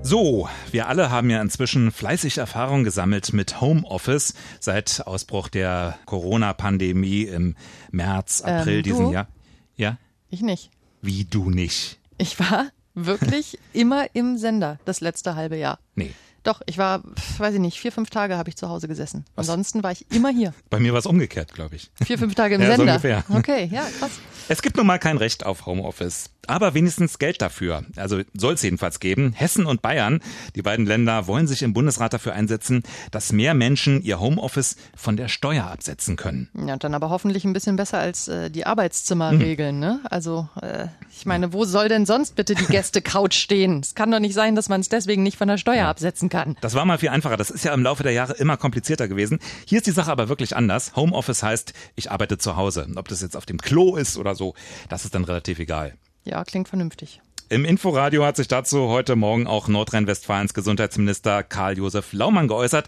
So, 0.02 0.48
wir 0.72 0.88
alle 0.88 1.12
haben 1.12 1.30
ja 1.30 1.42
inzwischen 1.42 1.92
fleißig 1.92 2.38
Erfahrung 2.38 2.84
gesammelt 2.84 3.34
mit 3.34 3.60
Homeoffice 3.60 4.34
seit 4.60 5.06
Ausbruch 5.06 5.50
der 5.50 6.00
Corona-Pandemie 6.06 7.24
im 7.24 7.56
März, 7.92 8.42
April 8.42 8.78
ähm, 8.78 8.84
diesen 8.84 9.12
Jahr. 9.12 9.28
Ja? 9.76 9.98
Ich 10.30 10.42
nicht. 10.42 10.72
Wie 11.02 11.26
du 11.26 11.50
nicht? 11.50 12.00
Ich 12.18 12.40
war 12.40 12.68
wirklich 12.94 13.60
immer 13.74 14.08
im 14.14 14.38
Sender 14.38 14.80
das 14.86 15.02
letzte 15.02 15.36
halbe 15.36 15.58
Jahr. 15.58 15.80
Nee. 15.96 16.12
Doch, 16.44 16.62
ich 16.66 16.78
war, 16.78 17.04
weiß 17.38 17.54
ich 17.54 17.60
nicht, 17.60 17.80
vier, 17.80 17.92
fünf 17.92 18.10
Tage 18.10 18.38
habe 18.38 18.50
ich 18.50 18.56
zu 18.56 18.70
Hause 18.70 18.88
gesessen. 18.88 19.26
Was? 19.36 19.50
Ansonsten 19.50 19.84
war 19.84 19.92
ich 19.92 20.06
immer 20.12 20.30
hier. 20.30 20.54
Bei 20.70 20.80
mir 20.80 20.94
war 20.94 21.00
es 21.00 21.06
umgekehrt, 21.06 21.54
glaube 21.54 21.76
ich. 21.76 21.92
Vier, 22.04 22.18
fünf 22.18 22.36
Tage 22.36 22.56
im 22.56 22.62
ja, 22.62 22.76
Sender. 22.76 23.00
So 23.00 23.08
ungefähr. 23.08 23.24
Okay, 23.30 23.70
ja, 23.72 23.84
krass. 24.00 24.12
Es 24.48 24.62
gibt 24.62 24.78
nun 24.78 24.88
mal 24.88 25.00
kein 25.00 25.18
Recht 25.18 25.46
auf 25.46 25.66
Homeoffice 25.66 26.32
aber 26.50 26.74
wenigstens 26.74 27.20
Geld 27.20 27.42
dafür. 27.42 27.84
Also 27.96 28.22
soll 28.34 28.56
es 28.56 28.62
jedenfalls 28.62 29.00
geben. 29.00 29.34
Hessen 29.34 29.66
und 29.66 29.82
Bayern, 29.82 30.20
die 30.56 30.62
beiden 30.62 30.86
Länder, 30.86 31.28
wollen 31.28 31.48
sich 31.48 31.62
im 31.62 31.74
Bundesrat 31.74 32.14
dafür 32.14 32.34
einsetzen, 32.34 32.84
dass 33.12 33.32
mehr 33.32 33.54
Menschen 33.54 34.02
ihr 34.02 34.20
Homeoffice 34.20 34.76
von 34.96 35.16
der 35.16 35.28
Steuer 35.28 35.66
absetzen 35.66 36.16
können. 36.16 36.50
Ja, 36.66 36.74
und 36.74 36.84
dann 36.84 36.96
aber 36.96 37.10
hoffentlich 37.10 37.46
ein 37.46 37.54
bisschen 37.54 37.76
besser 37.76 38.00
als 38.00 38.28
äh, 38.28 38.50
die 38.50 38.66
Arbeitszimmerregeln. 38.66 39.76
Mhm. 39.76 39.82
Ne? 39.82 40.00
Also 40.10 40.50
äh, 40.62 40.88
ich 41.16 41.26
meine, 41.26 41.54
wo 41.54 41.66
soll 41.66 41.88
denn 41.88 42.06
sonst 42.06 42.36
bitte 42.36 42.56
die 42.56 42.66
Gäste-Couch 42.66 43.36
stehen? 43.36 43.82
Es 43.82 43.94
kann 43.94 44.10
doch 44.10 44.20
nicht 44.20 44.34
sein, 44.34 44.56
dass 44.56 44.70
man 44.70 44.82
es 44.82 44.90
deswegen 44.90 45.22
nicht 45.22 45.38
von 45.38 45.48
der 45.48 45.58
Steuer 45.58 45.76
ja. 45.76 45.90
absetzen 45.90 46.29
kann. 46.30 46.56
Das 46.62 46.76
war 46.76 46.86
mal 46.86 46.98
viel 46.98 47.10
einfacher. 47.10 47.38
Das 47.38 47.50
ist 47.50 47.66
ja 47.66 47.74
im 47.74 47.84
Laufe 47.84 48.04
der 48.04 48.12
Jahre 48.12 48.34
immer 48.34 48.58
komplizierter 48.58 49.08
gewesen. 49.08 49.40
Hier 49.66 49.78
ist 49.78 49.88
die 49.88 49.92
Sache 49.92 50.12
aber 50.12 50.30
wirklich 50.30 50.56
anders. 50.56 50.96
Homeoffice 50.96 51.44
heißt, 51.44 51.74
ich 51.96 52.12
arbeite 52.12 52.38
zu 52.38 52.56
Hause. 52.56 52.88
Ob 52.96 53.08
das 53.08 53.22
jetzt 53.22 53.36
auf 53.36 53.46
dem 53.46 53.58
Klo 53.58 53.96
ist 53.96 54.18
oder 54.18 54.36
so, 54.36 54.54
das 54.90 55.06
ist 55.06 55.16
dann 55.16 55.24
relativ 55.24 55.60
egal. 55.60 55.96
Ja, 56.24 56.44
klingt 56.44 56.70
vernünftig. 56.70 57.22
Im 57.52 57.66
Inforadio 57.66 58.24
hat 58.24 58.36
sich 58.36 58.48
dazu 58.48 58.90
heute 58.90 59.16
Morgen 59.16 59.48
auch 59.48 59.68
Nordrhein-Westfalens 59.68 60.54
Gesundheitsminister 60.54 61.42
Karl-Josef 61.42 62.14
Laumann 62.14 62.48
geäußert 62.48 62.88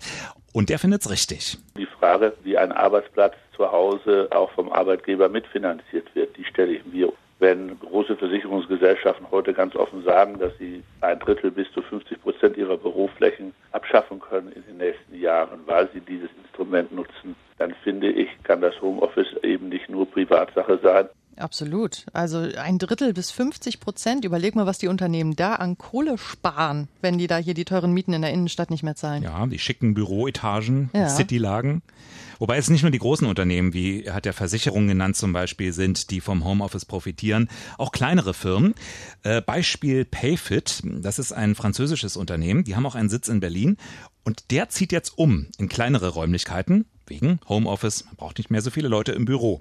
und 0.54 0.70
der 0.70 0.78
findet 0.78 1.02
es 1.02 1.10
richtig. 1.10 1.58
Die 1.78 1.88
Frage, 2.00 2.34
wie 2.44 2.58
ein 2.58 2.72
Arbeitsplatz 2.72 3.34
zu 3.56 3.72
Hause 3.72 4.28
auch 4.32 4.52
vom 4.52 4.72
Arbeitgeber 4.72 5.30
mitfinanziert 5.30 6.14
wird, 6.14 6.38
die 6.38 6.46
stelle 6.46 6.74
ich 6.74 6.86
mir. 6.86 7.12
Wenn 7.42 7.80
große 7.80 8.18
Versicherungsgesellschaften 8.18 9.26
heute 9.32 9.52
ganz 9.52 9.76
offen 9.76 10.04
sagen, 10.04 10.38
dass 10.38 10.56
sie 10.60 10.84
ein 11.02 11.18
Drittel 11.18 11.50
bis 11.50 11.72
zu 11.72 11.82
50 11.82 12.22
Prozent 12.22 12.56
ihrer 12.56 12.78
Büroflächen 12.78 13.52
abschaffen 13.72 14.20
können 14.20 14.52
in 14.52 14.64
den 14.68 14.78
nächsten 14.78 15.20
Jahren, 15.20 15.62
weil 15.66 15.90
sie 15.92 16.02
dieses 16.02 16.30
Instrument 16.44 16.92
nutzen, 16.92 17.36
dann 17.58 17.74
finde 17.84 18.12
ich, 18.12 18.30
kann 18.44 18.62
das 18.62 18.80
Homeoffice 18.80 19.36
eben 19.42 19.70
nicht 19.70 19.90
nur 19.90 20.06
Privatsache 20.06 20.80
sein. 20.84 21.10
Absolut. 21.38 22.06
Also 22.14 22.40
ein 22.40 22.78
Drittel 22.78 23.14
bis 23.14 23.32
50 23.32 23.80
Prozent. 23.80 24.26
Überleg 24.26 24.56
mal, 24.56 24.66
was 24.66 24.78
die 24.78 24.88
Unternehmen 24.88 25.36
da 25.36 25.56
an 25.56 25.78
Kohle 25.78 26.18
sparen, 26.18 26.88
wenn 27.02 27.18
die 27.18 27.28
da 27.28 27.38
hier 27.38 27.54
die 27.54 27.66
teuren 27.66 27.94
Mieten 27.94 28.14
in 28.14 28.22
der 28.22 28.32
Innenstadt 28.32 28.70
nicht 28.70 28.84
mehr 28.84 28.96
zahlen. 28.96 29.24
Ja, 29.24 29.46
die 29.48 29.60
schicken 29.60 29.94
Büroetagen, 29.94 30.90
Ja. 30.94 31.10
Citylagen. 31.10 31.82
Wobei 32.40 32.58
es 32.58 32.70
nicht 32.70 32.82
nur 32.82 32.92
die 32.92 32.98
großen 33.00 33.28
Unternehmen, 33.28 33.74
wie 33.74 34.04
er 34.04 34.16
hat 34.16 34.26
ja 34.26 34.34
Versicherungen 34.34 34.88
genannt 34.88 35.16
zum 35.16 35.32
Beispiel, 35.32 35.74
sind, 35.74 36.10
die 36.10 36.22
vom 36.22 36.44
Homeoffice 36.44 36.86
profitieren. 36.86 37.50
Auch 37.78 37.92
kleinere 37.92 38.34
Firmen. 38.34 38.74
Äh, 39.24 39.42
Beispiel 39.42 40.06
Payfit, 40.06 40.82
das 40.84 41.20
ist 41.20 41.34
ein 41.34 41.54
französisches 41.56 42.18
Unternehmen. 42.18 42.64
Die 42.64 42.76
haben 42.76 42.86
auch 42.86 42.96
einen 42.96 43.10
Sitz 43.10 43.28
in 43.28 43.40
Berlin. 43.40 43.78
Und 44.24 44.52
der 44.52 44.70
zieht 44.70 44.92
jetzt 44.92 45.18
um 45.18 45.48
in 45.58 45.70
kleinere 45.70 46.10
Räumlichkeiten. 46.10 46.86
Wegen 47.08 47.40
Homeoffice. 47.50 48.06
Man 48.06 48.16
braucht 48.16 48.38
nicht 48.38 48.52
mehr 48.52 48.62
so 48.62 48.70
viele 48.70 48.88
Leute 48.88 49.12
im 49.12 49.26
Büro. 49.26 49.60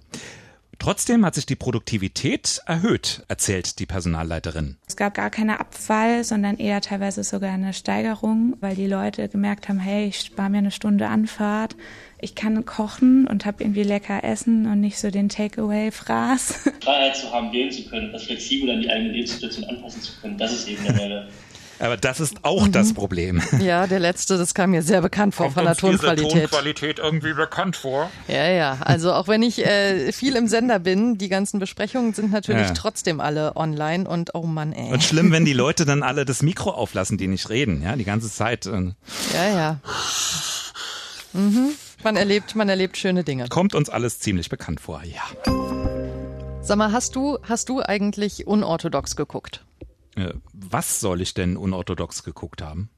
Trotzdem 0.81 1.27
hat 1.27 1.35
sich 1.35 1.45
die 1.45 1.57
Produktivität 1.57 2.63
erhöht, 2.65 3.23
erzählt 3.29 3.79
die 3.81 3.85
Personalleiterin. 3.85 4.79
Es 4.89 4.97
gab 4.97 5.13
gar 5.13 5.29
keinen 5.29 5.51
Abfall, 5.51 6.25
sondern 6.25 6.57
eher 6.57 6.81
teilweise 6.81 7.23
sogar 7.23 7.53
eine 7.53 7.75
Steigerung, 7.75 8.57
weil 8.61 8.77
die 8.77 8.87
Leute 8.87 9.29
gemerkt 9.29 9.69
haben, 9.69 9.79
hey, 9.79 10.07
ich 10.07 10.21
spare 10.21 10.49
mir 10.49 10.57
eine 10.57 10.71
Stunde 10.71 11.07
Anfahrt, 11.09 11.77
ich 12.19 12.35
kann 12.35 12.65
kochen 12.65 13.27
und 13.27 13.45
habe 13.45 13.63
irgendwie 13.63 13.83
lecker 13.83 14.25
essen 14.25 14.67
und 14.67 14.81
nicht 14.81 14.99
so 14.99 15.11
den 15.11 15.29
Takeaway-Fraß. 15.29 16.71
Freiheit 16.83 17.15
zu 17.15 17.31
haben, 17.31 17.53
wählen 17.53 17.71
zu 17.71 17.85
können, 17.85 18.11
das 18.11 18.23
flexibel 18.23 18.71
an 18.71 18.81
die 18.81 18.89
eigene 18.89 19.13
Lebenssituation 19.13 19.65
anpassen 19.67 20.01
zu 20.01 20.19
können, 20.23 20.39
das 20.39 20.55
ist 20.55 20.67
eben 20.67 20.83
der 20.83 20.95
Mehrwert. 20.95 21.31
Aber 21.81 21.97
das 21.97 22.21
ist 22.21 22.45
auch 22.45 22.69
das 22.69 22.93
Problem. 22.93 23.43
Ja, 23.61 23.87
der 23.87 24.01
letzte, 24.01 24.37
das 24.39 24.55
kam 24.55 24.71
mir 24.71 24.83
sehr 24.83 25.01
bekannt 25.01 25.35
vor 25.35 25.51
von 25.51 25.65
der 25.65 25.75
Tonqualität. 25.75 26.51
Tonqualität 26.51 26.99
irgendwie 26.99 27.33
bekannt 27.33 27.77
vor? 27.77 28.11
Ja, 28.29 28.49
ja. 28.49 28.79
Also 28.81 29.13
auch 29.13 29.29
wenn 29.29 29.43
ich 29.43 29.65
äh, 29.67 30.13
viel 30.13 30.37
im 30.37 30.47
Sender 30.47 30.79
bin, 30.79 31.17
die 31.19 31.29
ganzen 31.29 31.59
Besprechungen 31.59 32.13
sind 32.15 32.33
natürlich 32.33 32.69
Ja. 32.69 32.75
trotzdem 32.75 33.21
alle 33.21 33.57
online 33.57 34.09
und 34.09 34.35
oh 34.35 34.43
Mann, 34.43 34.73
ey. 34.73 34.93
Und 34.93 35.03
schlimm, 35.03 35.33
wenn 35.33 35.45
die 35.45 35.53
Leute 35.53 35.85
dann 35.87 36.03
alle 36.03 36.25
das 36.25 36.43
Mikro 36.43 36.71
auflassen, 36.71 37.17
die 37.19 37.27
nicht 37.29 37.49
reden, 37.49 37.83
ja, 37.83 37.97
die 37.97 38.05
ganze 38.05 38.31
Zeit. 38.31 38.67
äh, 38.67 38.93
Ja, 39.35 39.49
ja. 39.49 39.81
Mhm. 41.33 41.71
Man 42.03 42.17
erlebt, 42.17 42.55
man 42.57 42.69
erlebt 42.69 42.97
schöne 42.97 43.25
Dinge. 43.25 43.47
Kommt 43.49 43.75
uns 43.75 43.89
alles 43.91 44.19
ziemlich 44.21 44.49
bekannt 44.49 44.81
vor, 44.81 45.03
ja. 45.05 45.53
Sag 46.63 46.77
mal, 46.79 46.93
hast 46.93 47.15
du, 47.17 47.39
hast 47.43 47.69
du 47.69 47.83
eigentlich 47.83 48.47
unorthodox 48.47 49.17
geguckt? 49.17 49.65
Äh, 50.17 50.35
Was 50.53 51.01
soll 51.01 51.21
ich 51.21 51.35
denn 51.35 51.57
unorthodox 51.57 52.23
geguckt 52.23 52.63
haben? 52.63 52.91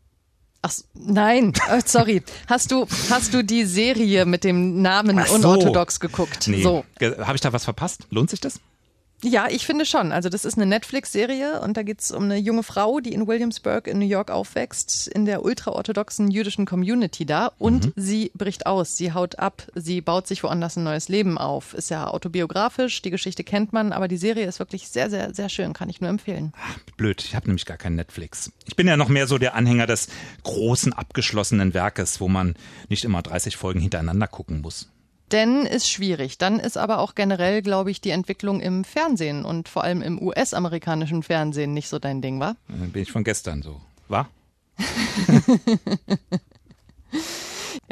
Ach, 0.62 0.73
nein, 0.95 1.52
äh, 1.69 1.83
sorry. 1.85 2.23
Hast 2.47 2.71
du, 2.71 2.87
hast 3.11 3.35
du 3.35 3.42
die 3.42 3.64
Serie 3.64 4.26
mit 4.26 4.45
dem 4.45 4.81
Namen 4.81 5.21
so. 5.26 5.35
unorthodox 5.35 5.99
geguckt? 5.99 6.47
Nee. 6.47 6.62
So. 6.62 6.85
Habe 7.00 7.35
ich 7.35 7.40
da 7.40 7.52
was 7.52 7.64
verpasst? 7.64 8.07
Lohnt 8.11 8.31
sich 8.31 8.40
das? 8.40 8.61
Ja, 9.25 9.47
ich 9.49 9.67
finde 9.67 9.87
schon. 9.87 10.11
Also 10.11 10.29
das 10.29 10.45
ist 10.45 10.57
eine 10.57 10.67
Netflix-Serie 10.67 11.61
und 11.61 11.76
da 11.76 11.85
geht's 11.85 12.11
um 12.11 12.25
eine 12.25 12.37
junge 12.37 12.64
Frau, 12.64 12.99
die 12.99 13.12
in 13.12 13.29
Williamsburg 13.29 13.87
in 13.87 14.00
New 14.00 14.07
York 14.07 14.33
aufwächst, 14.33 15.07
in 15.07 15.26
der 15.26 15.45
ultraorthodoxen 15.45 16.31
jüdischen 16.31 16.67
Community 16.67 17.25
da 17.25 17.52
und 17.59 17.93
sie 17.97 18.33
bricht 18.35 18.67
aus, 18.67 18.97
sie 18.97 19.12
haut 19.12 19.38
ab, 19.38 19.69
sie 19.76 20.00
baut 20.00 20.26
sich 20.26 20.43
woanders 20.43 20.76
ein 20.76 20.83
neues 20.83 21.09
Leben 21.09 21.38
auf. 21.38 21.73
Ist 21.75 21.91
ja 21.91 22.09
autobiografisch, 22.09 23.00
die 23.02 23.11
Geschichte 23.11 23.45
kennt 23.45 23.73
man, 23.73 23.93
aber 23.93 24.09
die 24.09 24.17
Serie 24.17 24.47
ist 24.47 24.59
wirklich 24.59 24.88
sehr, 24.88 25.09
sehr, 25.09 25.33
sehr 25.33 25.49
schön, 25.49 25.73
kann 25.73 25.88
ich 25.88 26.00
nur 26.00 26.11
empfehlen. 26.11 26.52
Blöd, 26.97 27.23
ich 27.25 27.37
habe 27.37 27.47
nämlich 27.47 27.64
gar 27.64 27.76
kein 27.76 27.95
Netflix. 27.95 28.50
Ich 28.67 28.75
bin 28.75 28.88
ja 28.88 28.97
noch 28.97 29.09
mehr 29.09 29.29
so 29.29 29.38
der 29.38 29.55
Anhänger 29.55 29.87
des 29.87 30.09
großen, 30.43 30.93
abgeschlossenen 30.93 31.75
Werkes, 31.75 32.21
wo 32.21 32.26
man 32.26 32.55
nicht 32.88 33.05
immer 33.05 33.23
30 33.23 33.57
Folgen 33.57 33.81
hintereinander 33.81 34.26
gucken 34.26 34.62
muss. 34.62 34.88
Denn 35.33 35.65
ist 35.65 35.91
schwierig. 35.91 36.39
Dann 36.39 36.61
ist 36.61 36.77
aber 36.77 36.99
auch 36.99 37.15
generell, 37.15 37.62
glaube 37.62 37.91
ich, 37.91 38.01
die 38.01 38.11
Entwicklung 38.11 38.61
im 38.61 38.85
Fernsehen 38.85 39.45
und 39.45 39.69
vor 39.69 39.83
allem 39.83 40.03
im 40.03 40.21
US-amerikanischen 40.21 41.23
Fernsehen 41.23 41.73
nicht 41.73 41.89
so 41.89 41.99
dein 41.99 42.21
Ding, 42.21 42.39
wa? 42.39 42.55
Äh, 42.69 42.89
Bin 42.89 43.03
ich 43.03 43.12
von 43.12 43.25
gestern 43.25 43.62
so. 43.62 43.81
War? 44.09 44.29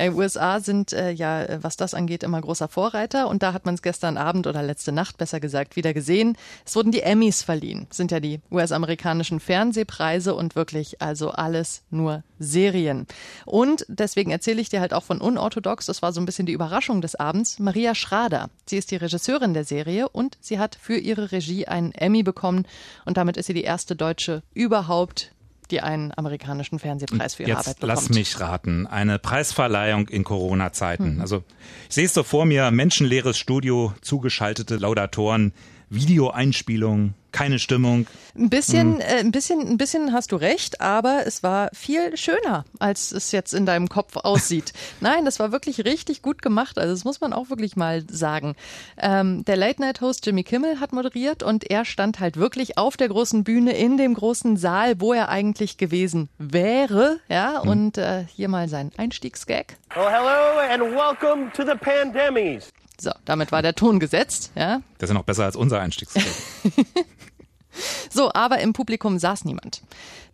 Ja, 0.00 0.12
USA 0.12 0.60
sind 0.60 0.92
äh, 0.92 1.10
ja, 1.10 1.42
äh, 1.42 1.58
was 1.62 1.76
das 1.76 1.92
angeht, 1.92 2.22
immer 2.22 2.40
großer 2.40 2.68
Vorreiter. 2.68 3.28
Und 3.28 3.42
da 3.42 3.52
hat 3.52 3.66
man 3.66 3.74
es 3.74 3.82
gestern 3.82 4.16
Abend 4.16 4.46
oder 4.46 4.62
letzte 4.62 4.92
Nacht 4.92 5.18
besser 5.18 5.40
gesagt 5.40 5.76
wieder 5.76 5.92
gesehen. 5.92 6.36
Es 6.64 6.74
wurden 6.74 6.90
die 6.90 7.02
Emmys 7.02 7.42
verliehen. 7.42 7.86
Das 7.88 7.98
sind 7.98 8.10
ja 8.10 8.20
die 8.20 8.40
US-amerikanischen 8.50 9.40
Fernsehpreise 9.40 10.34
und 10.34 10.56
wirklich 10.56 11.02
also 11.02 11.30
alles 11.30 11.82
nur 11.90 12.22
Serien. 12.38 13.06
Und 13.44 13.84
deswegen 13.88 14.30
erzähle 14.30 14.60
ich 14.60 14.70
dir 14.70 14.80
halt 14.80 14.94
auch 14.94 15.04
von 15.04 15.20
Unorthodox. 15.20 15.86
Das 15.86 16.00
war 16.00 16.12
so 16.12 16.20
ein 16.20 16.26
bisschen 16.26 16.46
die 16.46 16.52
Überraschung 16.52 17.02
des 17.02 17.14
Abends. 17.14 17.58
Maria 17.58 17.94
Schrader. 17.94 18.48
Sie 18.66 18.78
ist 18.78 18.90
die 18.90 18.96
Regisseurin 18.96 19.52
der 19.52 19.64
Serie 19.64 20.08
und 20.08 20.38
sie 20.40 20.58
hat 20.58 20.76
für 20.80 20.96
ihre 20.96 21.32
Regie 21.32 21.66
einen 21.66 21.92
Emmy 21.92 22.22
bekommen. 22.22 22.66
Und 23.04 23.16
damit 23.16 23.36
ist 23.36 23.46
sie 23.46 23.54
die 23.54 23.64
erste 23.64 23.96
Deutsche 23.96 24.42
überhaupt, 24.54 25.32
die 25.70 25.80
einen 25.80 26.12
amerikanischen 26.16 26.78
Fernsehpreis 26.78 27.34
für 27.34 27.44
ihre 27.44 27.52
Arbeit 27.52 27.66
Jetzt 27.66 27.80
bekommt. 27.80 28.00
lass 28.00 28.10
mich 28.10 28.40
raten. 28.40 28.86
Eine 28.86 29.18
Preisverleihung 29.18 30.08
in 30.08 30.24
Corona-Zeiten. 30.24 31.16
Mhm. 31.16 31.20
Also 31.20 31.44
ich 31.88 31.94
sehe 31.94 32.04
es 32.06 32.14
so 32.14 32.22
vor 32.22 32.44
mir, 32.44 32.70
menschenleeres 32.70 33.38
Studio, 33.38 33.94
zugeschaltete 34.00 34.76
Laudatoren, 34.76 35.52
Videoeinspielung, 35.90 37.14
keine 37.32 37.58
Stimmung. 37.58 38.06
Ein 38.36 38.48
bisschen, 38.48 39.00
äh, 39.00 39.18
ein 39.18 39.32
bisschen, 39.32 39.60
ein 39.60 39.76
bisschen 39.76 40.12
hast 40.12 40.30
du 40.30 40.36
recht, 40.36 40.80
aber 40.80 41.26
es 41.26 41.42
war 41.42 41.68
viel 41.72 42.16
schöner, 42.16 42.64
als 42.78 43.10
es 43.10 43.32
jetzt 43.32 43.52
in 43.54 43.66
deinem 43.66 43.88
Kopf 43.88 44.16
aussieht. 44.22 44.72
Nein, 45.00 45.24
das 45.24 45.40
war 45.40 45.50
wirklich 45.50 45.84
richtig 45.84 46.22
gut 46.22 46.42
gemacht. 46.42 46.78
Also 46.78 46.94
das 46.94 47.04
muss 47.04 47.20
man 47.20 47.32
auch 47.32 47.50
wirklich 47.50 47.74
mal 47.74 48.04
sagen. 48.08 48.54
Ähm, 48.98 49.44
der 49.44 49.56
Late-Night-Host 49.56 50.24
Jimmy 50.24 50.44
Kimmel 50.44 50.78
hat 50.78 50.92
moderiert 50.92 51.42
und 51.42 51.68
er 51.68 51.84
stand 51.84 52.20
halt 52.20 52.36
wirklich 52.36 52.78
auf 52.78 52.96
der 52.96 53.08
großen 53.08 53.42
Bühne 53.42 53.72
in 53.72 53.96
dem 53.96 54.14
großen 54.14 54.56
Saal, 54.56 55.00
wo 55.00 55.12
er 55.12 55.28
eigentlich 55.28 55.76
gewesen 55.76 56.28
wäre. 56.38 57.18
Ja, 57.28 57.58
und 57.58 57.98
äh, 57.98 58.24
hier 58.32 58.48
mal 58.48 58.68
sein 58.68 58.92
Einstiegsgag. 58.96 59.76
Well, 59.96 60.06
hello 60.08 60.60
and 60.72 60.94
welcome 60.94 61.50
to 61.52 61.64
the 61.64 61.74
Pandemies. 61.74 62.70
So, 63.00 63.12
damit 63.24 63.50
war 63.52 63.62
der 63.62 63.74
Ton 63.74 63.98
gesetzt. 63.98 64.52
Ja, 64.54 64.82
Das 64.98 65.08
ist 65.08 65.14
ja 65.14 65.14
noch 65.14 65.24
besser 65.24 65.44
als 65.44 65.56
unser 65.56 65.80
Einstiegsgeld. 65.80 66.26
So, 68.10 68.32
aber 68.34 68.58
im 68.58 68.72
Publikum 68.72 69.18
saß 69.18 69.44
niemand. 69.44 69.82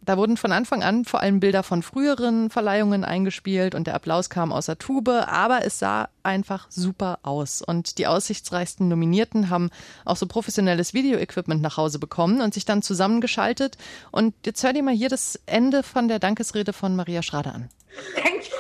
Da 0.01 0.17
wurden 0.17 0.37
von 0.37 0.53
Anfang 0.53 0.83
an 0.83 1.05
vor 1.05 1.21
allem 1.21 1.41
Bilder 1.41 1.63
von 1.63 1.83
früheren 1.83 2.49
Verleihungen 2.49 3.05
eingespielt 3.05 3.75
und 3.75 3.87
der 3.87 3.95
Applaus 3.95 4.31
kam 4.31 4.53
aus 4.53 4.67
der 4.67 4.79
Tube, 4.79 5.09
aber 5.09 5.65
es 5.65 5.79
sah 5.81 6.09
einfach 6.23 6.67
super 6.71 7.19
aus. 7.25 7.61
Und 7.61 7.99
die 7.99 8.07
aussichtsreichsten 8.07 8.89
Nominierten 8.89 9.51
haben 9.51 9.71
auch 10.05 10.17
so 10.17 10.27
professionelles 10.27 10.95
Videoequipment 10.95 11.61
nach 11.61 11.77
Hause 11.77 11.99
bekommen 11.99 12.41
und 12.41 12.55
sich 12.55 12.65
dann 12.65 12.83
zusammengeschaltet. 12.83 13.77
Und 14.13 14.35
jetzt 14.47 14.63
hör 14.63 14.73
dir 14.73 14.83
mal 14.83 14.95
hier 14.95 15.09
das 15.09 15.41
Ende 15.45 15.83
von 15.83 16.09
der 16.09 16.21
Dankesrede 16.21 16.73
von 16.73 16.95
Maria 16.97 17.23
Schrader 17.23 17.55
an. 17.55 17.69
Thank 18.15 18.45
you. 18.45 18.51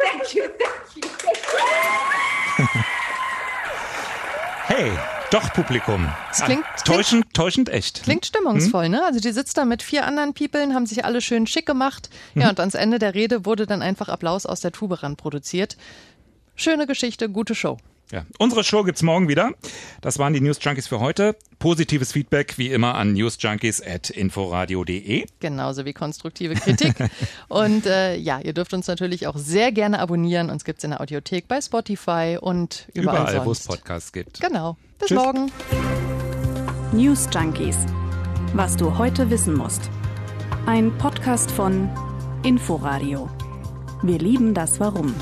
Thank 0.00 0.34
you. 0.34 0.42
Thank 0.42 1.04
you. 1.04 1.10
Thank 2.56 2.74
you. 2.74 2.80
Hey, 4.82 4.92
doch 5.30 5.52
Publikum. 5.52 6.08
Es 6.30 6.42
klingt- 6.42 6.64
täuschend, 6.86 7.34
täuschend 7.34 7.68
echt. 7.68 8.02
Klingt 8.02 8.24
stimmungsvoll, 8.24 8.88
ne? 8.88 9.04
Also 9.04 9.20
die 9.20 9.30
sitzt 9.30 9.58
da 9.58 9.66
mit 9.66 9.82
vier 9.82 10.06
anderen 10.06 10.32
Peoplen, 10.32 10.72
haben 10.74 10.86
sich 10.86 11.04
alle 11.04 11.20
schön 11.20 11.46
schick 11.46 11.66
gemacht. 11.66 12.08
Ja, 12.34 12.48
und 12.48 12.58
ans 12.60 12.72
Ende 12.74 12.98
der 12.98 13.12
Rede 13.12 13.44
wurde 13.44 13.66
dann 13.66 13.82
einfach 13.82 14.08
Applaus 14.08 14.46
aus 14.46 14.60
der 14.60 14.72
Tube 14.72 15.02
ran 15.02 15.16
produziert. 15.16 15.76
Schöne 16.56 16.86
Geschichte, 16.86 17.28
gute 17.28 17.54
Show. 17.54 17.76
Ja. 18.10 18.24
Unsere 18.38 18.64
Show 18.64 18.82
gibt's 18.82 19.02
morgen 19.02 19.28
wieder. 19.28 19.52
Das 20.00 20.18
waren 20.18 20.32
die 20.32 20.40
News 20.40 20.58
Junkies 20.60 20.88
für 20.88 21.00
heute. 21.00 21.36
Positives 21.58 22.12
Feedback 22.12 22.56
wie 22.58 22.70
immer 22.70 22.94
an 22.94 23.12
newsjunkies@inforadio.de. 23.12 25.26
Genauso 25.38 25.84
wie 25.84 25.92
konstruktive 25.92 26.54
Kritik. 26.54 26.94
und 27.48 27.86
äh, 27.86 28.16
ja, 28.16 28.40
ihr 28.40 28.52
dürft 28.52 28.74
uns 28.74 28.88
natürlich 28.88 29.26
auch 29.26 29.36
sehr 29.36 29.72
gerne 29.72 29.98
abonnieren. 30.00 30.50
Uns 30.50 30.64
gibt's 30.64 30.84
in 30.84 30.90
der 30.90 31.00
Audiothek, 31.00 31.48
bei 31.48 31.60
Spotify 31.60 32.38
und 32.40 32.86
überall, 32.94 33.32
Überall, 33.32 33.46
wo 33.46 33.52
es. 33.52 33.64
Podcasts 33.64 34.12
gibt. 34.12 34.40
Genau. 34.40 34.76
Bis 34.98 35.08
Tschüss. 35.08 35.18
morgen. 35.18 35.50
News 36.92 37.28
Junkies. 37.32 37.76
Was 38.54 38.76
du 38.76 38.98
heute 38.98 39.30
wissen 39.30 39.54
musst. 39.54 39.90
Ein 40.66 40.96
Podcast 40.98 41.50
von 41.50 41.88
Inforadio. 42.42 43.30
Wir 44.02 44.18
lieben 44.18 44.54
das 44.54 44.80
Warum. 44.80 45.14